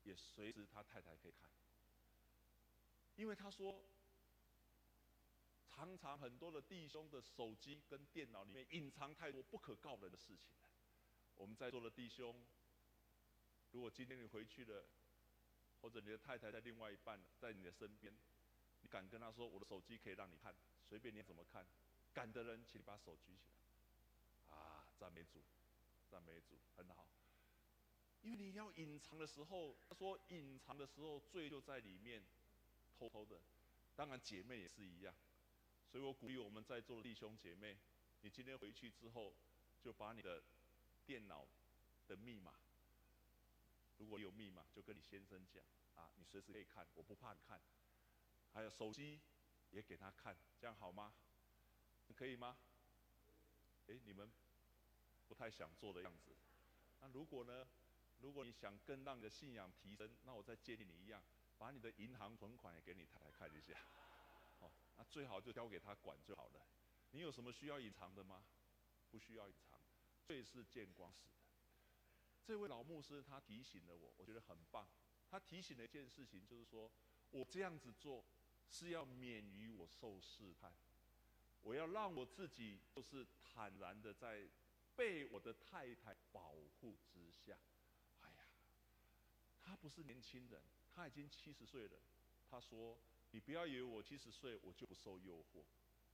[0.05, 1.51] 也随时他太太可以看，
[3.17, 3.85] 因为他说，
[5.67, 10.49] 常常很多的弟兄的手机跟电脑里面隐藏太多不可告人的事情。
[11.37, 12.43] 我们在座的弟兄，
[13.73, 14.89] 如果今天你回去了，
[15.83, 18.17] 或者你的太太在另外一半在你的身边，
[18.81, 20.55] 你敢跟他说我的手机可以让你看，
[20.89, 21.67] 随便你怎么看，
[22.15, 23.58] 敢的人请你把手举起来。
[24.99, 25.43] 赞美主，
[26.11, 27.07] 赞美主，很好。
[28.23, 32.23] 因为你要隐藏的时候，他说隐藏的时候罪就在里面，
[32.99, 33.41] 偷偷的。
[33.95, 35.15] 当然姐妹也是一样，
[35.91, 37.79] 所以我鼓励我们在座的弟兄姐妹，
[38.23, 39.35] 你今天回去之后，
[39.81, 40.43] 就把你的
[41.07, 41.47] 电脑
[42.07, 42.55] 的密码，
[43.99, 47.61] 如果有密码，就跟你先生讲啊，你随时可以看，我不怕你看。
[48.53, 49.21] 还有手机
[49.71, 51.15] 也给他看，这样好吗？
[52.17, 52.57] 可以吗？
[53.87, 54.31] 诶，你们
[55.29, 56.35] 不太想做的样子。
[57.01, 57.67] 那如果呢？
[58.21, 61.23] 如果你想更让你的信仰提升，那我再建议你一样，
[61.57, 63.73] 把你的银行存款也给你太太看一下。
[64.59, 66.67] 哦，那最好就交给他管就好了。
[67.13, 68.45] 你有什么需要隐藏的吗？
[69.09, 69.79] 不需要隐藏，
[70.25, 71.29] 最是见光死。
[72.45, 74.89] 这位老牧师他提醒了我，我觉得很棒。
[75.31, 76.91] 他提醒了一件事情，就是说
[77.31, 78.25] 我这样子做
[78.69, 80.75] 是要免于我受试探，
[81.61, 84.49] 我要让我自己就是坦然的在
[84.99, 87.57] 被我的太太保护之下。
[88.23, 88.45] 哎呀
[89.63, 90.61] 他不是年轻人，
[90.93, 92.01] 他已经七十岁了。
[92.51, 92.99] 他说
[93.31, 95.65] ：“你不要以为我七十岁我就不受诱惑，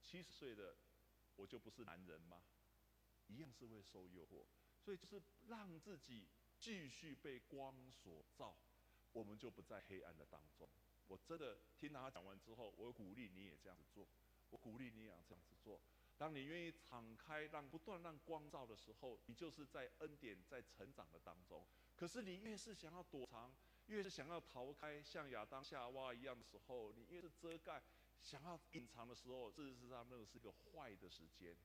[0.03, 0.77] 七十岁的
[1.37, 2.43] 我就不是男人吗？
[3.29, 4.45] 一样是会受诱惑。
[4.79, 6.29] 所以就是让自己
[6.61, 8.55] 继续被光所照，
[9.13, 10.69] 我们就不在黑暗的当中。
[11.07, 14.07] 我真的听他讲完之后，我鼓励你也这样子做。
[14.51, 15.81] 我鼓励你也这样子做。
[16.17, 23.53] 当你愿意敞开，让不断让光照的时候，你就是在恩典在成长的当中。”可是你越是想要躲藏，
[23.87, 27.83] 越是想要逃开，像亚当夏娃一样的时候，你越是遮盖，
[28.23, 31.57] 想要隐藏的时候，事实上那个是一个坏的时间。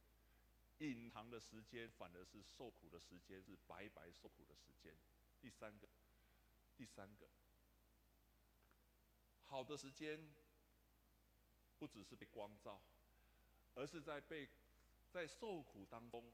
[0.80, 4.96] 隐藏的时间反而是受苦的时间，是白白受苦的时间。
[5.42, 5.88] 第三个，
[6.78, 7.28] 第三个，
[9.44, 10.34] 好的时间
[11.78, 12.82] 不只是被光照，
[13.76, 14.50] 而是在被
[15.10, 16.32] 在受苦当中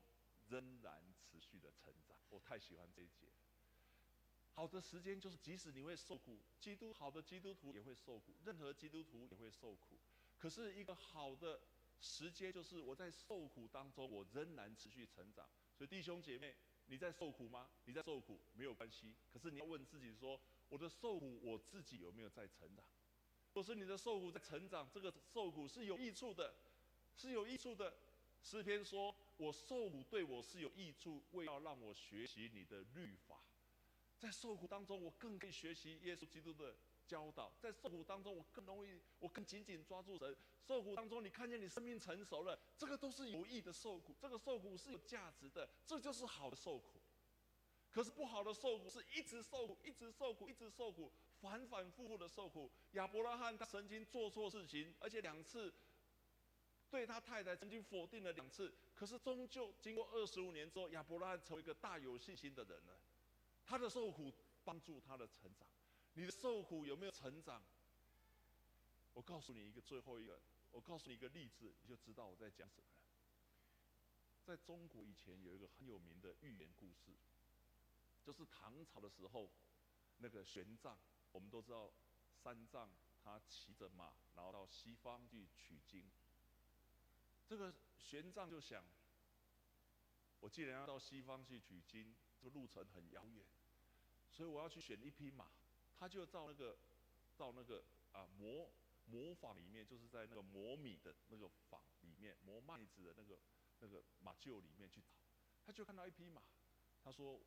[0.47, 2.17] 仍然持续的成长。
[2.29, 3.27] 我太喜欢这一节。
[4.53, 9.99] 好的时间就是，即使你会受苦，基督好的基督徒也会受苦，任何基督徒也会受苦。
[10.37, 11.59] 可是，一个好的
[11.99, 15.49] 时间就是我在受苦当中，我仍然持续成长。
[15.77, 17.69] 所以弟兄姐妹，你在受苦吗？
[17.83, 22.85] 你在受苦没有关系，可是你要问自己说：我的受苦，我自己有没有在成长？
[23.53, 26.55] 若是你的受苦在成长，这个受苦是有益处的，
[27.15, 27.93] 是有益处的。
[28.41, 33.41] 诗篇说：我受苦对我是有益处，为要让我学习你的律法。
[34.19, 36.75] 在受苦当中，我更可以学习耶稣基督的
[37.07, 37.51] 教导。
[37.59, 40.37] 在受苦当中，我更容易，我更紧紧抓住神。
[40.61, 44.15] 受苦当中，你看见你生命成熟了，这个都是有益的受苦。
[44.19, 47.01] 这个受苦是有价值的，这就是好的受苦。
[47.91, 52.71] 可是不好的受苦是一直受苦，一直受苦，一直受苦，反反复复的受苦。
[52.91, 55.73] 亚伯拉罕他曾经做错事情，而且两次
[56.95, 58.73] 对他太太曾经否定了两次。
[58.95, 62.97] 可是终究经过二十五年之后，亚伯拉罕成为一个大有信心的人了。
[63.65, 65.67] 他的受苦帮助他的成长，
[66.13, 67.61] 你的受苦有没有成长？
[69.13, 70.39] 我告诉你一个最后一个，
[70.71, 72.95] 我告诉你一个例子，你就知道我在讲什么了。
[74.45, 77.11] 在中国以前有一个很有名的寓言故事，
[78.23, 79.51] 就是唐朝的时候，
[80.19, 80.95] 那个玄奘，
[81.33, 81.91] 我们都知道，
[82.31, 82.89] 三藏
[83.21, 86.09] 他骑着马，然后到西方去取经。
[87.47, 88.83] 这个玄奘就想，
[90.39, 93.45] 我既然要到西方去取经，这个路程很遥远。
[94.31, 95.49] 所以我要去选一匹马，
[95.97, 96.77] 他就到那个，
[97.37, 98.69] 到那个啊磨
[99.05, 103.39] 磨坊里面，就是在那个磨米的那个坊里面，磨麦子的那个
[103.79, 105.15] 那个马厩里面去找，
[105.65, 106.41] 他就看到一匹马，
[107.03, 107.39] 他说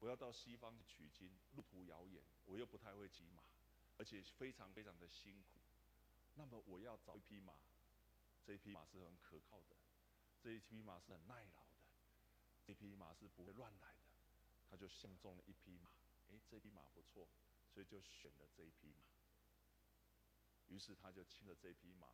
[0.00, 3.42] 我要到西方去取经，路途遥远，我又不太会骑马，
[3.98, 5.60] 而且非常非常的辛苦，
[6.34, 7.54] 那么我要找一匹马，
[8.46, 9.76] 这一匹马是很可靠的，
[10.42, 11.84] 这一匹马是很耐劳的，
[12.66, 14.10] 这匹马是不会乱来的，
[14.68, 15.90] 他就相中了一匹马。
[16.32, 17.28] 哎，这匹马不错，
[17.72, 19.04] 所以就选了这一匹马。
[20.68, 22.08] 于是他就牵着这匹马，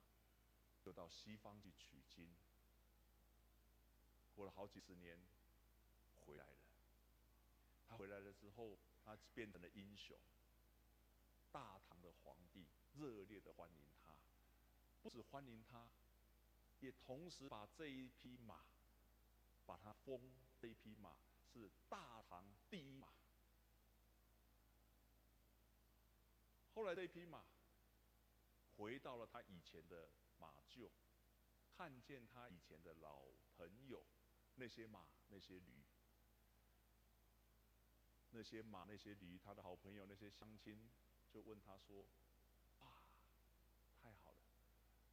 [0.83, 2.29] 就到西方去取经。
[4.35, 5.19] 过了好几十年，
[6.25, 6.57] 回来了。
[7.89, 10.19] 他回来了之后，他变成了英雄。
[11.53, 14.15] 大唐的皇帝热烈的欢迎他，
[15.03, 15.89] 不止欢迎他，
[16.81, 18.61] 也同时把这一匹马，
[19.65, 20.21] 把它封
[20.61, 21.17] 这一匹马
[21.53, 23.09] 是大唐第一马。
[26.75, 27.45] 后来这匹马
[28.77, 30.91] 回到了他以前的马厩，
[31.77, 33.23] 看见他以前的老
[33.57, 34.05] 朋友，
[34.57, 35.83] 那些马、那些驴，
[38.33, 40.91] 那些马、那些驴，他的好朋友那些乡亲
[41.33, 42.07] 就问他说：“，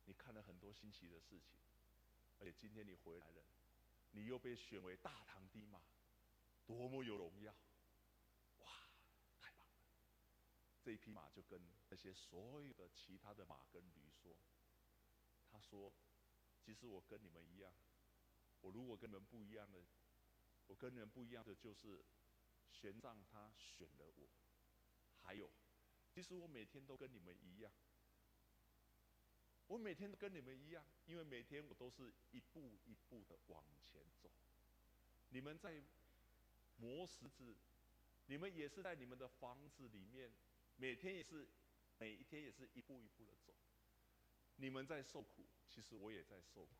[0.05, 1.57] 你看了很多新奇的事情，
[2.39, 3.43] 而且今天你回来了，
[4.11, 5.81] 你又被选为大唐第一马，
[6.65, 7.55] 多么有荣耀！”
[8.59, 8.69] 哇，
[9.39, 9.73] 太棒了
[10.83, 14.35] 这一匹马就跟那些所有的其他的马跟驴说
[15.49, 15.93] ：“他说，
[16.59, 17.73] 其实我跟你们一样，
[18.61, 19.79] 我如果跟你们不一样的，
[20.67, 22.03] 我跟你们不一样的就是，
[22.71, 24.29] 玄奘他选了我。
[25.21, 25.49] 还有，
[26.13, 27.71] 其实我每天都跟你们一样，
[29.67, 34.30] 我每天都跟你们一样，因为每天我都是一步一步的往前走。
[35.30, 35.82] 你们在
[36.78, 37.56] 磨石子，
[38.28, 40.32] 你们也是在你们的房子里面。”
[40.76, 41.47] 每天也是，
[41.99, 43.54] 每一天也是一步一步的走。
[44.56, 46.71] 你们在受苦，其实我也在受苦。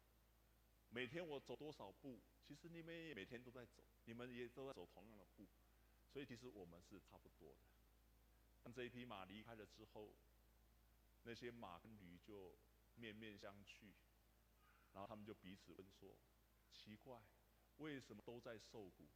[0.89, 5.46] 每天我走多少步，其实你们也每天都在走，你们也都在走同样的步。
[6.12, 7.60] 所以其实我们是差不多的。
[8.63, 10.10] 当这一匹马离开了之后，
[11.22, 12.58] 那些马跟驴就
[12.95, 13.91] 面面相觑，
[14.93, 16.15] 然后他们就彼此问说：
[16.71, 17.21] 奇怪，
[17.77, 19.08] 为什么都在受苦？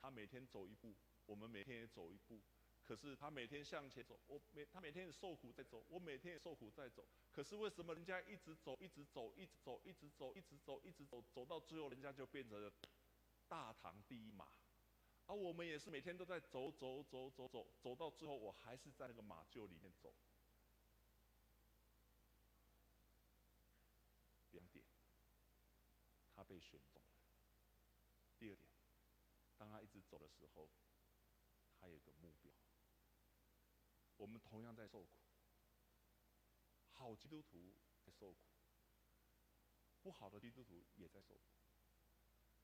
[0.00, 0.94] 他每天走一步，
[1.26, 2.40] 我们每天也走一步。
[2.84, 7.06] 可是他每天向前走，我每他每天也受苦在走，我每天也受苦在走。
[7.30, 12.72] 可是为什么人家一直走，一直走，一直走，一直走，一直走，一直走，走到最后，人家就变成了
[13.46, 14.48] 大唐第一马，
[15.26, 20.12] 而我们也是每天都在走走走走走，走到最后，我还是在那个马厩里面走。
[24.50, 24.84] 两点，
[26.42, 27.08] 他被选中了。
[28.36, 28.68] 第二点，
[29.56, 30.68] 当他一直走的时候，
[31.78, 32.52] 他有个目标。
[34.16, 35.08] 我们同样在受苦，
[36.90, 37.72] 好基督徒
[38.04, 38.38] 在受苦，
[40.02, 41.40] 不好的基督徒也在受苦。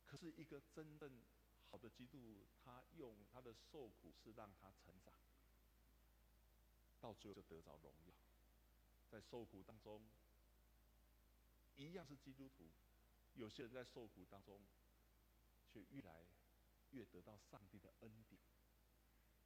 [0.05, 1.23] 可是，一个真正
[1.71, 5.15] 好的基督，他用他的受苦是让他成长，
[7.01, 8.15] 到最后就得着荣耀。
[9.09, 10.03] 在受苦当中，
[11.77, 12.65] 一样是基督徒，
[13.39, 14.61] 有些人在受苦当中，
[15.73, 16.27] 却越来
[16.91, 18.41] 越得到上帝的恩典；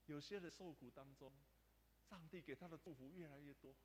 [0.06, 1.30] 有些人受苦当中，
[2.08, 3.76] 上帝给他的祝福越来越多，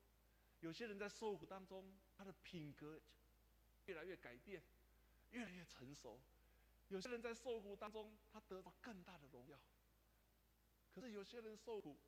[0.60, 2.98] 有些人在受苦当中，他的品格
[3.84, 4.62] 越来越改变，
[5.32, 6.18] 越来越成熟。
[6.88, 9.60] 有些人在受苦当中，他得到更大的荣耀。
[10.94, 11.98] 可是有些人受苦，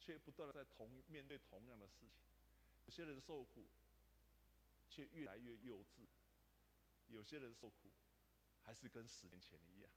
[0.00, 2.08] 却不断的在同面对同样的事情。
[2.86, 3.66] 有些人受苦，
[4.88, 6.06] 却越来越幼稚。
[7.10, 7.90] 有些人受苦，
[8.64, 9.90] 还是跟十年前一样。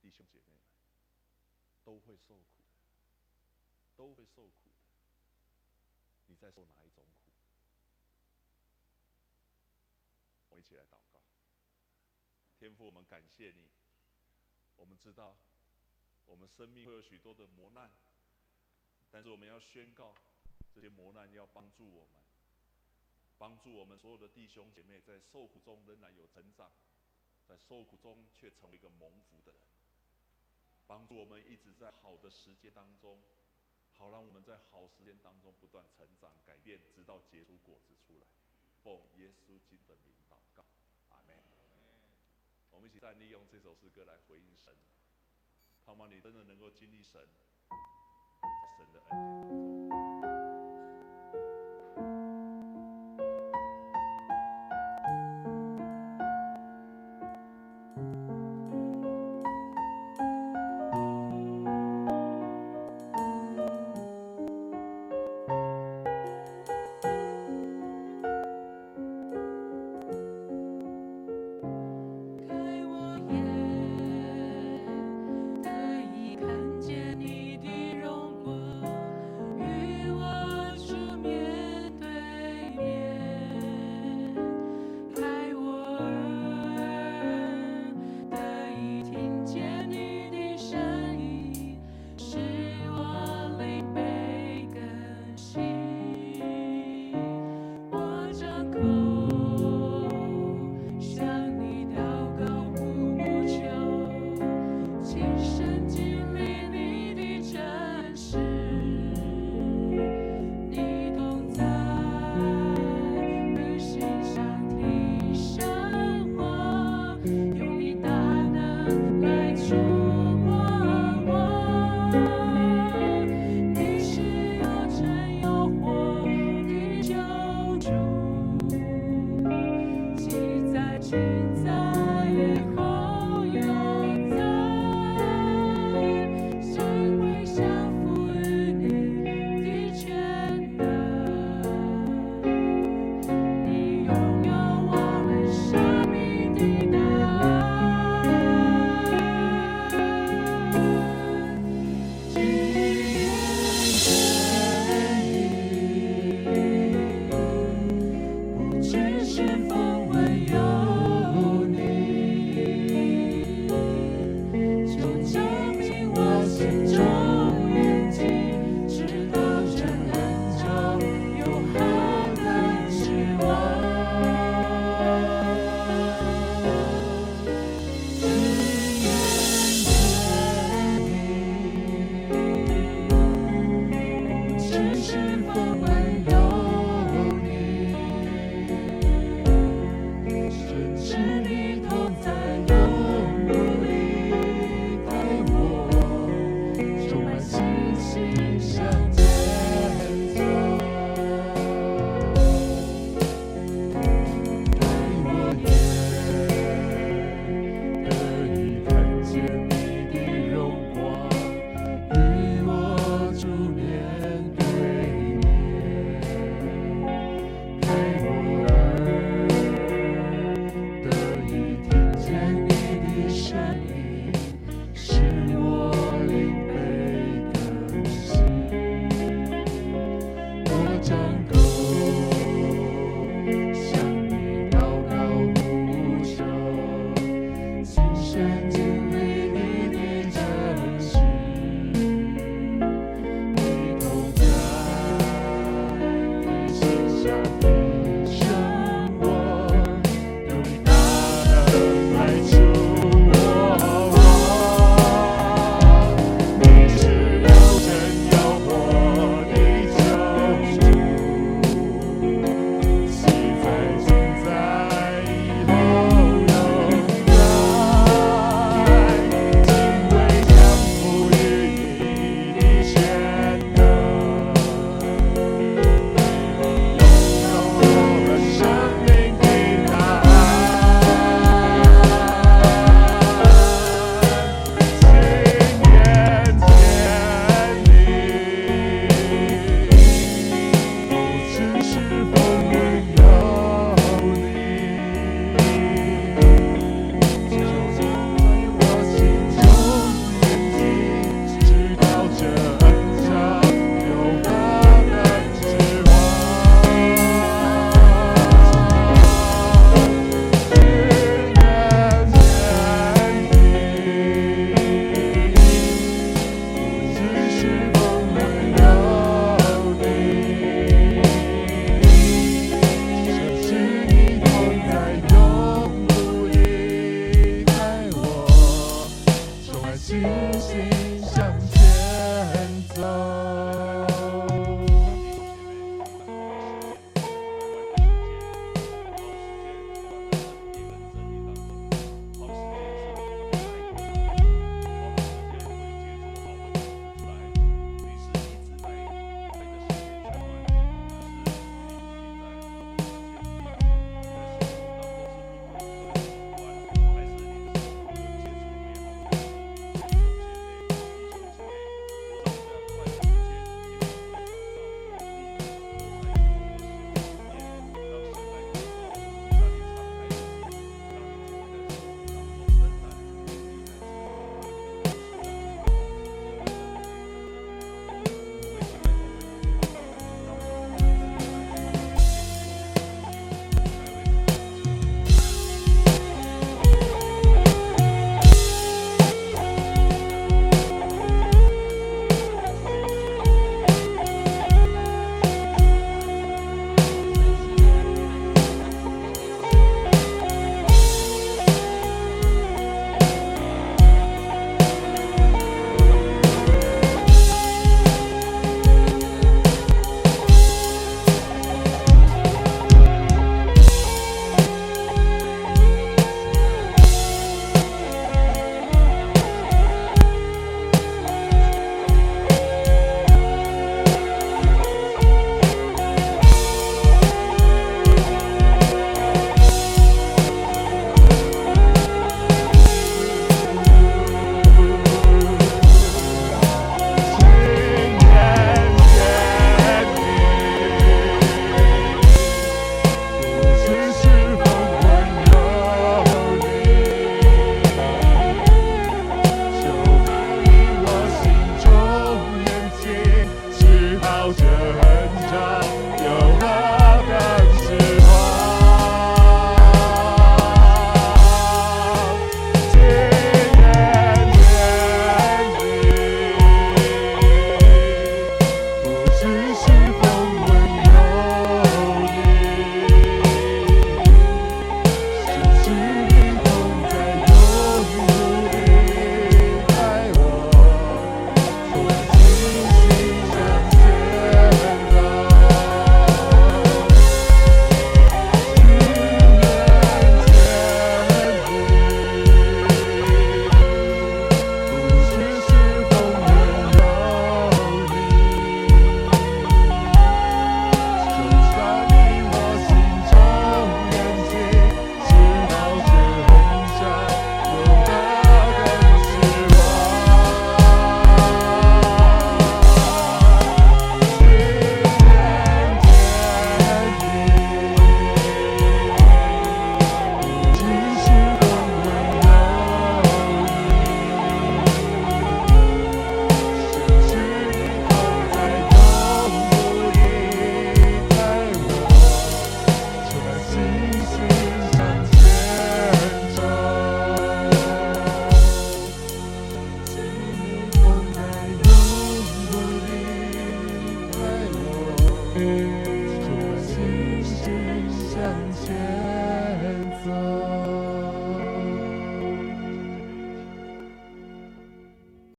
[0.00, 0.58] 弟兄姐妹们，
[1.84, 2.44] 都会受苦，
[3.96, 4.86] 都会受苦的。
[6.26, 7.30] 你在受哪一种苦？
[10.50, 11.20] 我们一起来祷告。
[12.58, 13.68] 天父，我们感谢你。
[14.76, 15.36] 我们知道，
[16.26, 17.92] 我们生命会有许多的磨难，
[19.12, 20.14] 但是我们要宣告，
[20.74, 22.22] 这些磨难要帮助我们，
[23.42, 26.70] 帮助我们所有的弟兄姐妹在受苦中仍然有成长，
[27.48, 29.60] 在受苦中却成为一个蒙福的人，
[30.86, 33.20] 帮助我们一直在好的时间当中。
[33.98, 38.26] 好，让我们在好时间当中不断成长、改变，直到结出果子出来。
[38.84, 40.64] 奉耶稣基督的名祷告，
[41.10, 41.36] 阿门。
[42.70, 44.72] 我们一起再利用这首诗歌来回应神，
[45.84, 47.20] 盼望你真的能够经历神，
[48.78, 50.51] 神的恩典当中。